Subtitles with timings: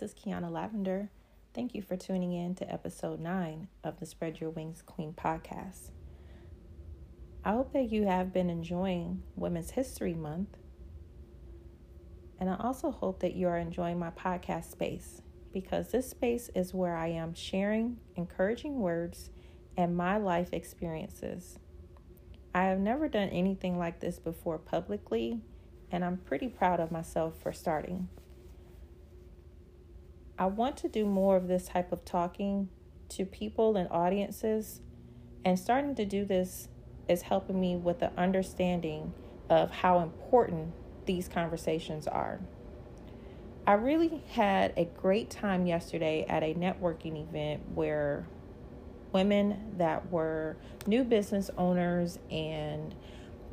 [0.00, 1.10] This is Kiana Lavender.
[1.52, 5.90] Thank you for tuning in to episode 9 of the Spread Your Wings Queen podcast.
[7.44, 10.56] I hope that you have been enjoying Women's History Month.
[12.38, 15.20] And I also hope that you are enjoying my podcast space
[15.52, 19.28] because this space is where I am sharing encouraging words
[19.76, 21.58] and my life experiences.
[22.54, 25.42] I have never done anything like this before publicly,
[25.92, 28.08] and I'm pretty proud of myself for starting.
[30.40, 32.70] I want to do more of this type of talking
[33.10, 34.80] to people and audiences,
[35.44, 36.68] and starting to do this
[37.08, 39.12] is helping me with the understanding
[39.50, 40.72] of how important
[41.04, 42.40] these conversations are.
[43.66, 48.26] I really had a great time yesterday at a networking event where
[49.12, 50.56] women that were
[50.86, 52.94] new business owners and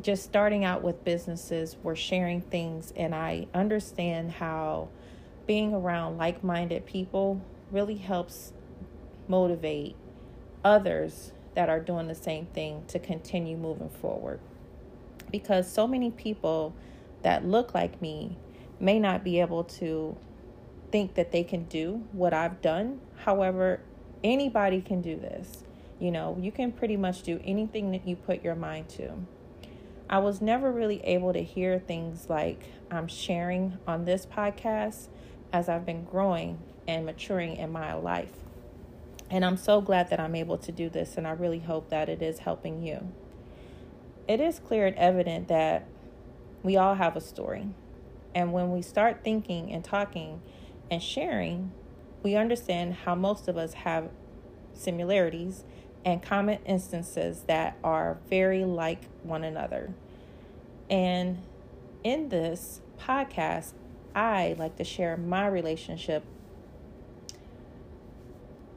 [0.02, 4.88] just starting out with businesses were sharing things, and I understand how
[5.48, 8.54] being around like minded people really helps
[9.28, 9.96] motivate
[10.64, 14.40] others that are doing the same thing to continue moving forward.
[15.32, 16.76] Because so many people
[17.24, 18.38] that look like me
[18.80, 20.16] may not be able to
[20.92, 23.00] think that they can do what I've done.
[23.24, 23.82] However,
[24.24, 25.64] anybody can do this.
[26.00, 29.14] You know, you can pretty much do anything that you put your mind to.
[30.10, 35.08] I was never really able to hear things like I'm sharing on this podcast
[35.54, 38.32] as I've been growing and maturing in my life.
[39.30, 42.08] And I'm so glad that I'm able to do this, and I really hope that
[42.08, 43.12] it is helping you.
[44.28, 45.88] It is clear and evident that
[46.64, 47.68] we all have a story.
[48.34, 50.42] And when we start thinking and talking
[50.90, 51.72] and sharing,
[52.24, 54.10] we understand how most of us have
[54.74, 55.64] similarities
[56.06, 59.94] and common instances that are very like one another.
[60.90, 61.40] And
[62.04, 63.74] in this podcast,
[64.18, 66.24] I like to share my relationship,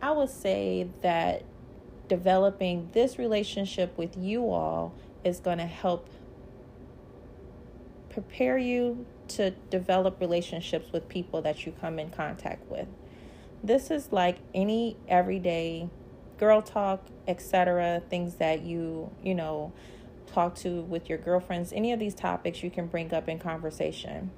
[0.03, 1.45] I would say that
[2.09, 4.93] developing this relationship with you all
[5.25, 6.11] is going to help
[8.11, 12.89] prepare you to develop relationships with people that you come in contact with.
[13.65, 15.89] This is like any everyday
[16.37, 19.73] girl talk, etc., things that you, you know,
[20.27, 24.33] talk to with your girlfriends, any of these topics you can bring up in conversation.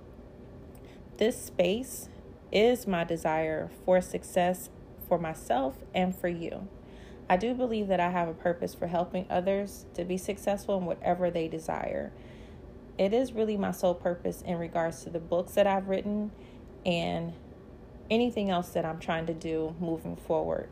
[1.22, 2.08] This space
[2.50, 4.70] is my desire for success
[5.06, 6.66] for myself and for you.
[7.30, 10.84] I do believe that I have a purpose for helping others to be successful in
[10.84, 12.10] whatever they desire.
[12.98, 16.32] It is really my sole purpose in regards to the books that I've written
[16.84, 17.34] and
[18.10, 20.70] anything else that I'm trying to do moving forward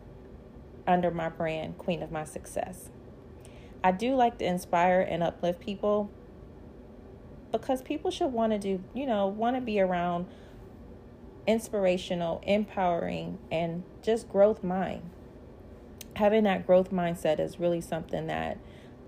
[0.84, 2.91] under my brand, Queen of My Success.
[3.84, 6.10] I do like to inspire and uplift people
[7.53, 10.27] because people should want to do, you know, want to be around
[11.47, 15.03] inspirational, empowering, and just growth mind.
[16.17, 18.59] Having that growth mindset is really something that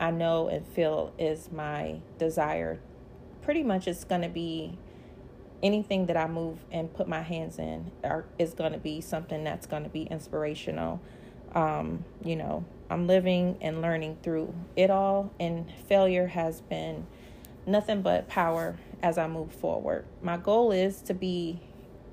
[0.01, 2.81] I know and feel is my desire.
[3.43, 4.79] Pretty much, it's going to be
[5.63, 9.45] anything that I move and put my hands in are, is going to be something
[9.45, 11.01] that's going to be inspirational.
[11.55, 17.07] Um, you know, I'm living and learning through it all, and failure has been
[17.67, 20.05] nothing but power as I move forward.
[20.23, 21.61] My goal is to be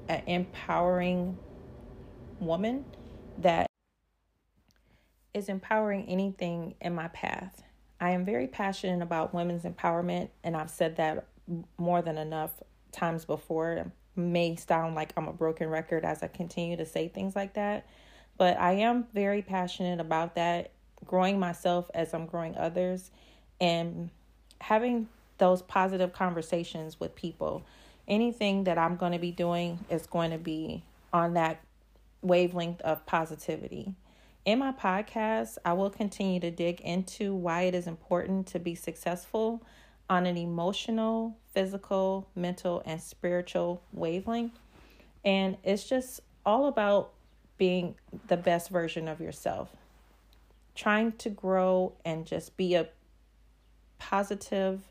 [0.09, 1.37] an empowering
[2.39, 2.83] woman
[3.37, 3.67] that
[5.33, 7.63] is empowering anything in my path.
[8.01, 11.27] I am very passionate about women's empowerment, and I've said that
[11.77, 12.51] more than enough
[12.91, 13.73] times before.
[13.73, 17.53] It may sound like I'm a broken record as I continue to say things like
[17.53, 17.87] that,
[18.37, 20.71] but I am very passionate about that,
[21.05, 23.11] growing myself as I'm growing others,
[23.61, 24.09] and
[24.59, 27.63] having those positive conversations with people.
[28.09, 30.83] Anything that I'm going to be doing is going to be
[31.13, 31.61] on that
[32.21, 33.94] wavelength of positivity.
[34.45, 38.73] In my podcast, I will continue to dig into why it is important to be
[38.73, 39.61] successful
[40.09, 44.57] on an emotional, physical, mental, and spiritual wavelength.
[45.23, 47.12] And it's just all about
[47.57, 47.95] being
[48.27, 49.69] the best version of yourself,
[50.73, 52.88] trying to grow and just be a
[54.00, 54.81] positive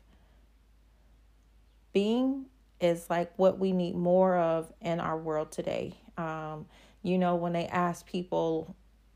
[1.91, 2.45] being
[2.79, 5.95] is like what we need more of in our world today.
[6.17, 6.65] Um,
[7.03, 8.75] you know, when they ask people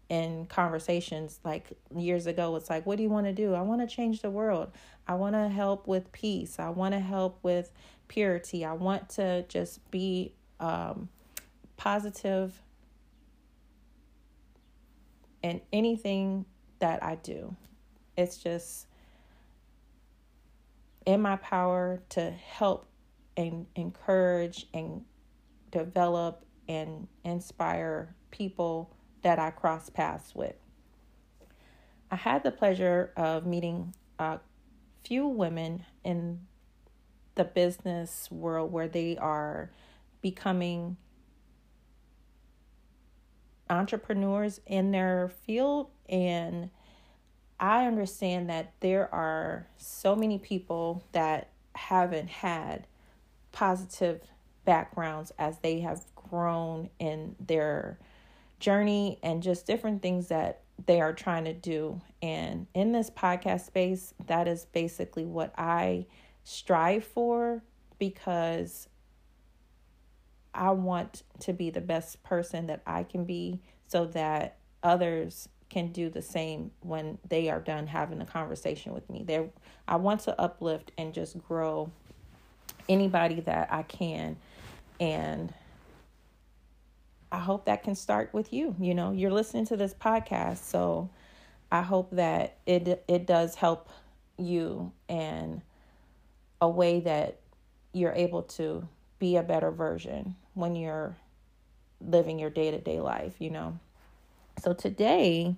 [0.10, 3.54] in conversations like years ago, it's like, what do you want to do?
[3.54, 4.71] I want to change the world.
[5.07, 6.60] I want to help with peace.
[6.60, 7.71] I want to help with
[8.07, 8.63] purity.
[8.63, 11.09] I want to just be um,
[11.77, 12.62] positive
[15.42, 16.45] in anything
[16.80, 17.56] that I do.
[18.18, 18.88] It's just
[21.06, 22.86] in my power to help
[23.35, 25.03] and encourage and
[25.71, 30.56] develop and inspire people that I cross paths with.
[32.12, 34.39] I had the pleasure of meeting a
[35.03, 36.41] few women in
[37.35, 39.71] the business world where they are
[40.21, 40.97] becoming
[43.69, 46.69] entrepreneurs in their field and
[47.59, 52.88] I understand that there are so many people that haven't had
[53.53, 54.21] positive
[54.65, 57.97] backgrounds as they have grown in their
[58.59, 62.01] journey and just different things that they are trying to do.
[62.21, 66.07] And in this podcast space, that is basically what I
[66.44, 67.63] strive for
[68.00, 68.89] because
[70.53, 75.91] I want to be the best person that I can be so that others can
[75.91, 79.23] do the same when they are done having a conversation with me.
[79.25, 79.49] There
[79.88, 81.91] I want to uplift and just grow
[82.89, 84.38] anybody that I can
[85.00, 85.53] and
[87.31, 88.75] I hope that can start with you.
[88.80, 91.09] You know, you're listening to this podcast, so
[91.71, 93.89] I hope that it it does help
[94.38, 95.62] you and
[96.62, 97.39] a way that
[97.91, 98.88] you're able to
[99.19, 101.15] be a better version when you're
[102.01, 103.80] living your day-to-day life, you know.
[104.62, 105.56] So today,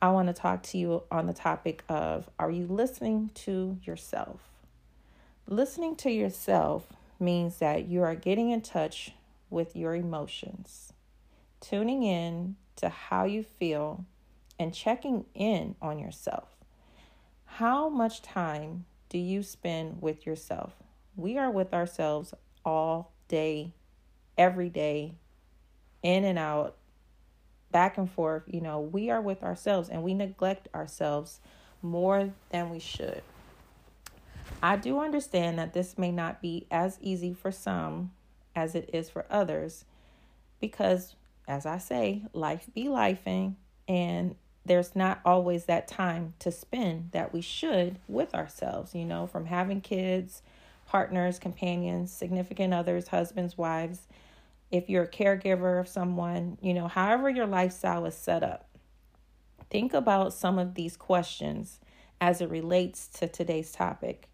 [0.00, 4.40] I want to talk to you on the topic of are you listening to yourself?
[5.50, 9.12] Listening to yourself means that you are getting in touch
[9.48, 10.92] with your emotions,
[11.58, 14.04] tuning in to how you feel,
[14.58, 16.50] and checking in on yourself.
[17.46, 20.74] How much time do you spend with yourself?
[21.16, 23.72] We are with ourselves all day,
[24.36, 25.14] every day,
[26.02, 26.76] in and out,
[27.72, 28.42] back and forth.
[28.48, 31.40] You know, we are with ourselves and we neglect ourselves
[31.80, 33.22] more than we should.
[34.62, 38.12] I do understand that this may not be as easy for some
[38.56, 39.84] as it is for others
[40.60, 41.14] because,
[41.46, 43.54] as I say, life be lifing
[43.86, 44.34] and
[44.64, 49.46] there's not always that time to spend that we should with ourselves, you know, from
[49.46, 50.42] having kids,
[50.86, 54.06] partners, companions, significant others, husbands, wives
[54.70, 58.68] if you're a caregiver of someone, you know, however your lifestyle is set up.
[59.70, 61.80] Think about some of these questions
[62.20, 64.28] as it relates to today's topic.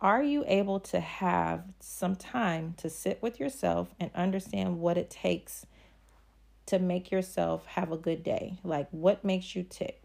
[0.00, 5.08] Are you able to have some time to sit with yourself and understand what it
[5.08, 5.66] takes
[6.66, 8.58] to make yourself have a good day?
[8.62, 10.02] Like, what makes you tick?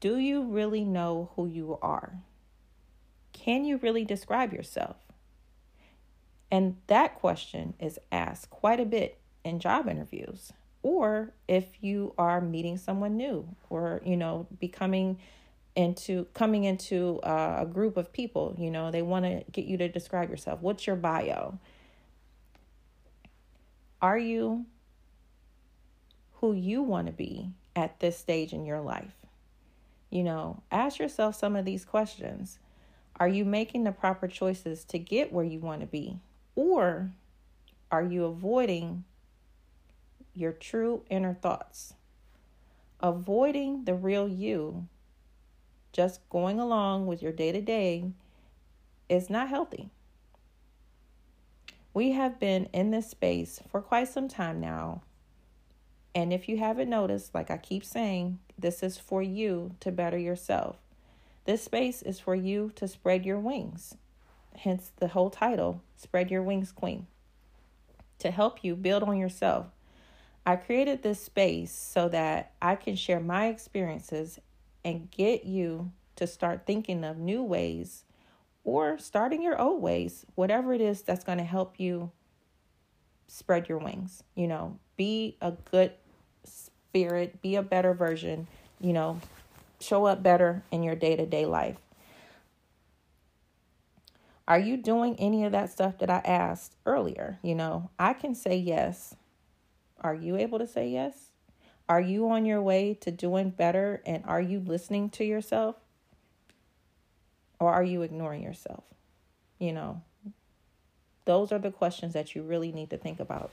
[0.00, 2.18] Do you really know who you are?
[3.32, 4.96] Can you really describe yourself?
[6.50, 12.40] And that question is asked quite a bit in job interviews or if you are
[12.40, 15.18] meeting someone new or you know becoming
[15.78, 19.78] into coming into uh, a group of people you know they want to get you
[19.78, 20.60] to describe yourself.
[20.60, 21.60] What's your bio?
[24.02, 24.66] Are you
[26.34, 29.14] who you want to be at this stage in your life?
[30.10, 32.58] You know ask yourself some of these questions.
[33.20, 36.18] Are you making the proper choices to get where you want to be?
[36.56, 37.12] Or
[37.92, 39.04] are you avoiding
[40.34, 41.94] your true inner thoughts?
[43.00, 44.88] Avoiding the real you,
[45.92, 48.10] just going along with your day to day,
[49.08, 49.90] is not healthy.
[51.94, 55.02] We have been in this space for quite some time now.
[56.14, 60.18] And if you haven't noticed, like I keep saying, this is for you to better
[60.18, 60.76] yourself.
[61.44, 63.96] This space is for you to spread your wings
[64.58, 67.06] hence the whole title Spread Your Wings Queen.
[68.18, 69.66] To help you build on yourself,
[70.44, 74.40] I created this space so that I can share my experiences
[74.84, 78.04] and get you to start thinking of new ways
[78.64, 82.10] or starting your old ways, whatever it is that's going to help you
[83.26, 84.22] spread your wings.
[84.34, 85.92] You know, be a good
[86.44, 88.46] spirit, be a better version,
[88.80, 89.20] you know,
[89.80, 91.76] show up better in your day to day life.
[94.46, 97.38] Are you doing any of that stuff that I asked earlier?
[97.42, 99.14] You know, I can say yes.
[100.00, 101.32] Are you able to say yes?
[101.88, 105.76] Are you on your way to doing better and are you listening to yourself?
[107.58, 108.84] Or are you ignoring yourself?
[109.58, 110.02] You know,
[111.24, 113.50] those are the questions that you really need to think about.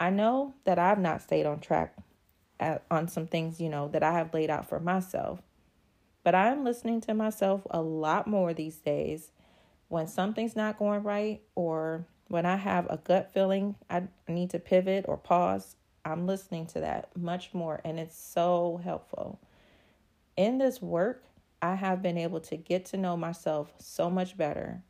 [0.00, 1.94] I know that I've not stayed on track
[2.58, 5.42] at, on some things, you know, that I have laid out for myself.
[6.24, 9.30] But I'm listening to myself a lot more these days
[9.88, 14.58] when something's not going right or when I have a gut feeling I need to
[14.58, 19.38] pivot or pause, I'm listening to that much more and it's so helpful.
[20.36, 21.24] In this work,
[21.60, 24.82] I have been able to get to know myself so much better,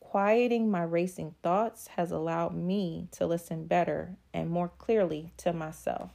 [0.00, 6.12] quieting my racing thoughts has allowed me to listen better and more clearly to myself.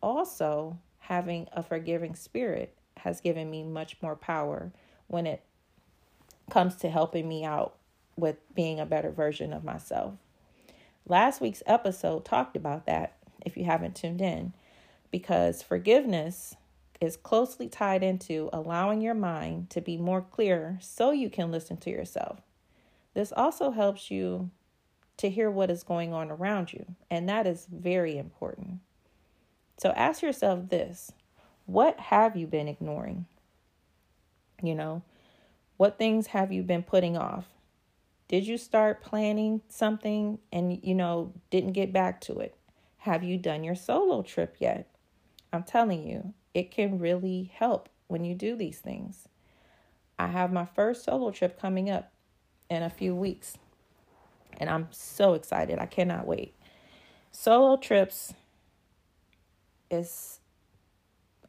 [0.00, 4.72] Also, having a forgiving spirit has given me much more power
[5.06, 5.42] when it
[6.50, 7.76] comes to helping me out
[8.16, 10.14] with being a better version of myself.
[11.08, 14.54] Last week's episode talked about that if you haven't tuned in,
[15.12, 16.56] because forgiveness
[17.00, 21.76] is closely tied into allowing your mind to be more clear so you can listen
[21.76, 22.40] to yourself.
[23.14, 24.50] This also helps you
[25.18, 28.80] to hear what is going on around you, and that is very important.
[29.78, 31.12] So ask yourself this
[31.66, 33.26] what have you been ignoring?
[34.60, 35.02] You know,
[35.76, 37.46] what things have you been putting off?
[38.28, 42.56] Did you start planning something and, you know, didn't get back to it?
[42.98, 44.88] Have you done your solo trip yet?
[45.52, 49.28] I'm telling you, it can really help when you do these things.
[50.18, 52.12] I have my first solo trip coming up
[52.68, 53.56] in a few weeks,
[54.58, 55.78] and I'm so excited.
[55.78, 56.54] I cannot wait.
[57.30, 58.34] Solo trips
[59.90, 60.40] is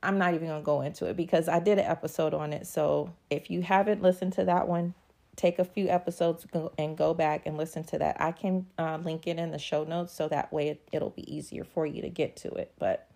[0.03, 2.67] I'm not even going to go into it because I did an episode on it.
[2.67, 4.93] So if you haven't listened to that one,
[5.38, 6.46] take a few episodes
[6.77, 8.20] and go back and listen to that.
[8.20, 11.34] I can uh, link it in the show notes so that way it, it'll be
[11.34, 12.74] easier for you to get to it.
[12.77, 13.10] But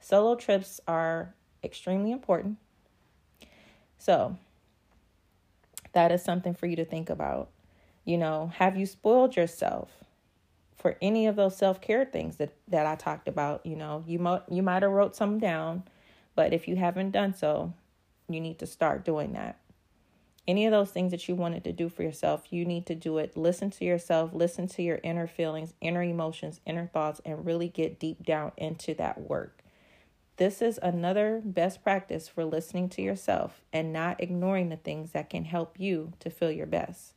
[0.00, 1.32] solo trips are
[1.62, 2.58] extremely important.
[3.96, 4.36] So
[5.92, 7.48] that is something for you to think about.
[8.04, 10.04] You know, have you spoiled yourself?
[10.84, 14.42] for any of those self-care things that that I talked about, you know, you might
[14.50, 15.82] you might have wrote some down,
[16.34, 17.72] but if you haven't done so,
[18.28, 19.58] you need to start doing that.
[20.46, 23.16] Any of those things that you wanted to do for yourself, you need to do
[23.18, 23.36] it.
[23.36, 27.98] Listen to yourself, listen to your inner feelings, inner emotions, inner thoughts, and really get
[27.98, 29.62] deep down into that work.
[30.36, 35.30] This is another best practice for listening to yourself and not ignoring the things that
[35.30, 37.14] can help you to feel your best.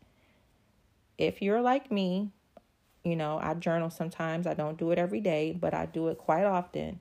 [1.17, 2.29] If you're like me,
[3.03, 4.45] you know, I journal sometimes.
[4.45, 6.99] I don't do it every day, but I do it quite often.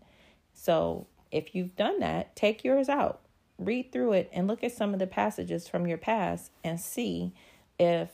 [0.55, 3.21] So if you've done that, take yours out,
[3.59, 7.33] read through it, and look at some of the passages from your past and see
[7.79, 8.11] if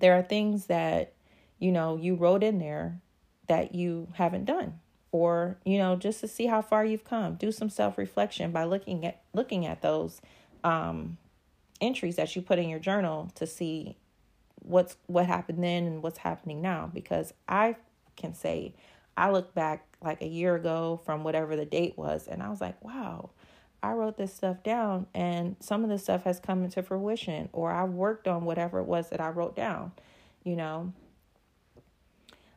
[0.00, 1.12] there are things that,
[1.58, 3.00] you know, you wrote in there
[3.46, 4.80] that you haven't done.
[5.12, 7.36] Or you know just to see how far you've come.
[7.36, 10.20] Do some self-reflection by looking at looking at those
[10.64, 11.18] um,
[11.80, 13.96] entries that you put in your journal to see
[14.56, 16.90] what's what happened then and what's happening now.
[16.92, 17.76] Because I
[18.16, 18.74] can say
[19.16, 22.60] I look back like a year ago from whatever the date was and I was
[22.60, 23.30] like, wow,
[23.84, 27.70] I wrote this stuff down and some of this stuff has come into fruition or
[27.70, 29.92] I worked on whatever it was that I wrote down,
[30.42, 30.94] you know.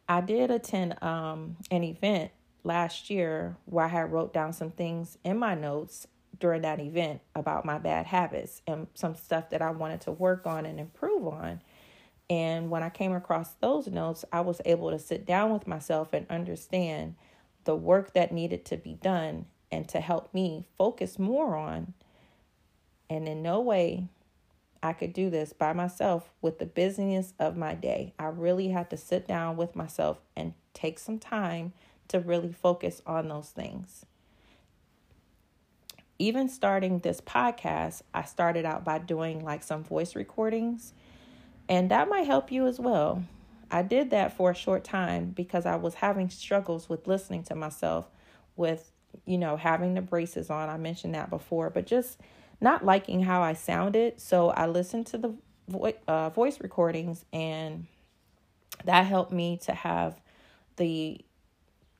[0.07, 2.31] I did attend um an event
[2.63, 6.07] last year where I had wrote down some things in my notes
[6.39, 10.47] during that event about my bad habits and some stuff that I wanted to work
[10.47, 11.61] on and improve on.
[12.29, 16.13] And when I came across those notes, I was able to sit down with myself
[16.13, 17.15] and understand
[17.65, 21.93] the work that needed to be done and to help me focus more on.
[23.09, 24.07] And in no way
[24.81, 28.13] I could do this by myself with the busyness of my day.
[28.19, 31.73] I really had to sit down with myself and take some time
[32.09, 34.05] to really focus on those things.
[36.19, 40.93] Even starting this podcast, I started out by doing like some voice recordings
[41.69, 43.23] and that might help you as well.
[43.69, 47.55] I did that for a short time because I was having struggles with listening to
[47.55, 48.09] myself,
[48.55, 48.91] with,
[49.25, 50.69] you know, having the braces on.
[50.69, 52.19] I mentioned that before, but just
[52.59, 54.19] not liking how I sounded.
[54.19, 55.35] So I listened to the
[55.67, 57.87] vo- uh, voice recordings, and
[58.85, 60.19] that helped me to have
[60.77, 61.19] the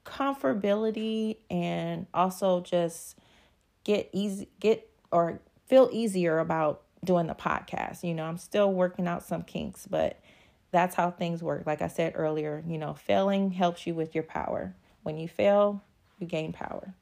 [0.05, 3.17] comfortability and also just
[3.83, 8.03] get easy, get or feel easier about doing the podcast.
[8.03, 10.19] You know, I'm still working out some kinks, but
[10.71, 11.63] that's how things work.
[11.65, 14.75] Like I said earlier, you know, failing helps you with your power.
[15.03, 15.83] When you fail,
[16.19, 16.93] you gain power.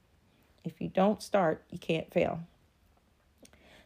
[0.63, 2.39] If you don't start, you can't fail.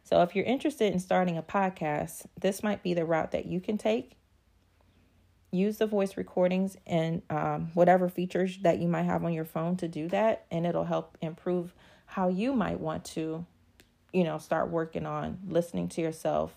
[0.04, 3.60] So if you're interested in starting a podcast, this might be the route that you
[3.60, 4.14] can take.
[5.52, 9.76] Use the voice recordings and um, whatever features that you might have on your phone
[9.78, 11.74] to do that, and it'll help improve
[12.06, 13.46] how you might want to
[14.14, 16.56] you know, start working on listening to yourself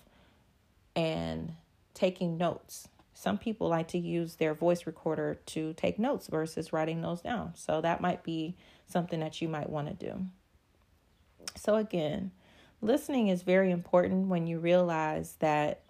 [0.95, 1.53] and
[1.93, 2.87] taking notes.
[3.13, 7.53] Some people like to use their voice recorder to take notes versus writing those down.
[7.55, 8.55] So that might be
[8.87, 10.25] something that you might want to do.
[11.55, 12.31] So, again,
[12.81, 15.81] listening is very important when you realize that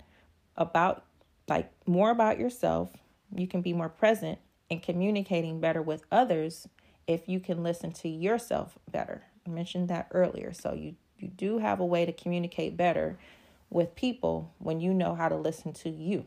[0.57, 1.05] about
[1.47, 2.89] like more about yourself,
[3.35, 4.39] you can be more present
[4.69, 6.67] and communicating better with others
[7.07, 9.23] if you can listen to yourself better.
[9.45, 10.53] I mentioned that earlier.
[10.53, 13.17] So, you you do have a way to communicate better
[13.69, 16.25] with people when you know how to listen to you.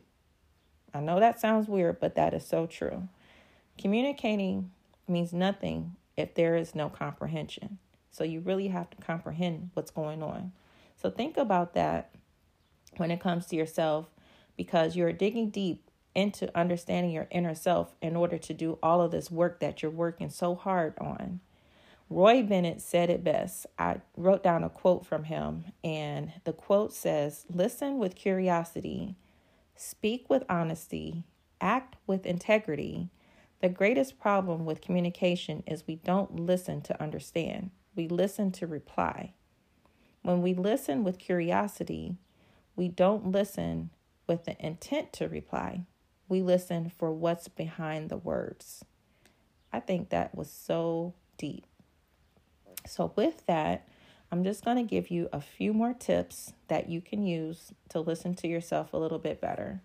[0.97, 3.09] I know that sounds weird, but that is so true.
[3.79, 4.71] Communicating
[5.07, 7.79] means nothing if there is no comprehension.
[8.11, 10.53] So you really have to comprehend what's going on.
[10.97, 12.15] So think about that
[12.97, 14.07] when it comes to yourself
[14.57, 19.11] because you're digging deep into understanding your inner self in order to do all of
[19.11, 21.41] this work that you're working so hard on.
[22.09, 23.67] Roy Bennett said it best.
[23.79, 29.17] I wrote down a quote from him, and the quote says Listen with curiosity,
[29.77, 31.25] speak with honesty,
[31.61, 33.11] act with integrity.
[33.61, 39.33] The greatest problem with communication is we don't listen to understand, we listen to reply.
[40.23, 42.17] When we listen with curiosity,
[42.75, 43.91] we don't listen
[44.27, 45.83] with the intent to reply.
[46.29, 48.85] We listen for what's behind the words.
[49.73, 51.67] I think that was so deep.
[52.87, 53.89] So, with that,
[54.31, 58.01] I'm just going to give you a few more tips that you can use to
[58.01, 59.83] listen to yourself a little bit better.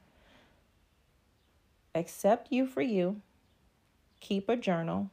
[1.93, 3.21] Accept you for you,
[4.19, 5.11] keep a journal,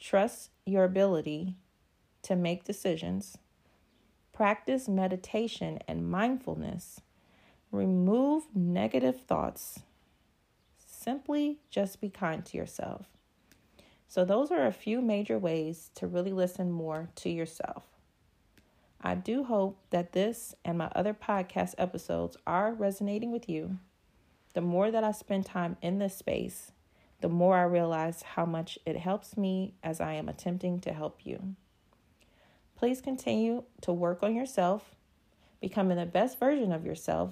[0.00, 1.56] trust your ability
[2.22, 3.36] to make decisions,
[4.32, 7.00] practice meditation and mindfulness,
[7.70, 9.80] remove negative thoughts,
[10.86, 13.06] simply just be kind to yourself.
[14.12, 17.86] So, those are a few major ways to really listen more to yourself.
[19.00, 23.78] I do hope that this and my other podcast episodes are resonating with you.
[24.52, 26.72] The more that I spend time in this space,
[27.22, 31.24] the more I realize how much it helps me as I am attempting to help
[31.24, 31.56] you.
[32.76, 34.94] Please continue to work on yourself,
[35.58, 37.30] becoming the best version of yourself.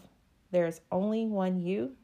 [0.51, 1.97] There is only one you,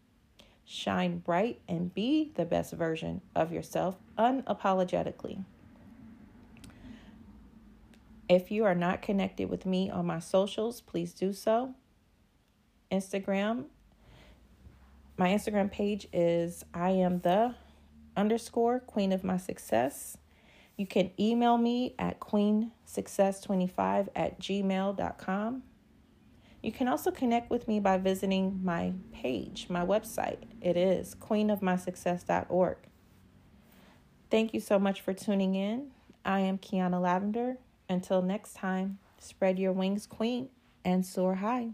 [0.66, 5.44] shine bright, and be the best version of yourself unapologetically.
[8.28, 11.74] If you are not connected with me on my socials, please do so.
[12.90, 13.66] Instagram,
[15.16, 17.54] my Instagram page is I am the
[18.16, 20.18] underscore queen of my success.
[20.76, 25.62] You can email me at queensuccess25 at gmail.com.
[26.62, 30.38] You can also connect with me by visiting my page, my website.
[30.60, 32.76] It is queenofmysuccess.org.
[34.30, 35.92] Thank you so much for tuning in.
[36.24, 37.58] I am Kiana Lavender.
[37.88, 40.48] Until next time, spread your wings, queen,
[40.84, 41.70] and soar high.